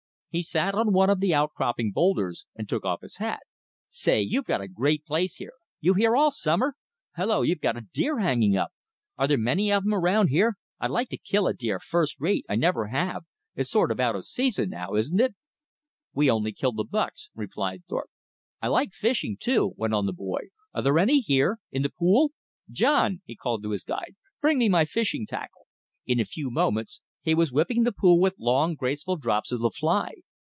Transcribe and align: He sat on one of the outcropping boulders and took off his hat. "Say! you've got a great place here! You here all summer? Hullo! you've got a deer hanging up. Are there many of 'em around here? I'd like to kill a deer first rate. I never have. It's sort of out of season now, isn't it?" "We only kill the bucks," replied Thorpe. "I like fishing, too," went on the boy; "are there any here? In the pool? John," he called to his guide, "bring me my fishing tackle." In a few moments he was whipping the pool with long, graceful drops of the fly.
He 0.33 0.43
sat 0.43 0.75
on 0.75 0.93
one 0.93 1.09
of 1.09 1.19
the 1.19 1.33
outcropping 1.33 1.91
boulders 1.91 2.45
and 2.55 2.69
took 2.69 2.85
off 2.85 3.01
his 3.01 3.17
hat. 3.17 3.41
"Say! 3.89 4.21
you've 4.21 4.45
got 4.45 4.61
a 4.61 4.69
great 4.69 5.03
place 5.05 5.35
here! 5.35 5.51
You 5.81 5.93
here 5.93 6.15
all 6.15 6.31
summer? 6.31 6.77
Hullo! 7.17 7.41
you've 7.41 7.59
got 7.59 7.75
a 7.75 7.81
deer 7.93 8.19
hanging 8.19 8.55
up. 8.55 8.69
Are 9.17 9.27
there 9.27 9.37
many 9.37 9.73
of 9.73 9.83
'em 9.85 9.93
around 9.93 10.27
here? 10.27 10.53
I'd 10.79 10.89
like 10.89 11.09
to 11.09 11.17
kill 11.17 11.47
a 11.47 11.53
deer 11.53 11.81
first 11.81 12.17
rate. 12.21 12.45
I 12.47 12.55
never 12.55 12.87
have. 12.87 13.25
It's 13.55 13.69
sort 13.69 13.91
of 13.91 13.99
out 13.99 14.15
of 14.15 14.23
season 14.23 14.69
now, 14.69 14.95
isn't 14.95 15.19
it?" 15.19 15.35
"We 16.13 16.31
only 16.31 16.53
kill 16.53 16.71
the 16.71 16.85
bucks," 16.85 17.29
replied 17.35 17.83
Thorpe. 17.89 18.09
"I 18.61 18.69
like 18.69 18.93
fishing, 18.93 19.35
too," 19.37 19.73
went 19.75 19.93
on 19.93 20.05
the 20.05 20.13
boy; 20.13 20.43
"are 20.73 20.81
there 20.81 20.97
any 20.97 21.19
here? 21.19 21.59
In 21.73 21.81
the 21.81 21.89
pool? 21.89 22.31
John," 22.71 23.21
he 23.25 23.35
called 23.35 23.63
to 23.63 23.71
his 23.71 23.83
guide, 23.83 24.15
"bring 24.39 24.59
me 24.59 24.69
my 24.69 24.85
fishing 24.85 25.25
tackle." 25.27 25.67
In 26.05 26.21
a 26.21 26.23
few 26.25 26.49
moments 26.49 27.01
he 27.23 27.35
was 27.35 27.51
whipping 27.51 27.83
the 27.83 27.91
pool 27.91 28.19
with 28.19 28.33
long, 28.39 28.73
graceful 28.73 29.15
drops 29.15 29.51
of 29.51 29.59
the 29.59 29.69
fly. 29.69 30.09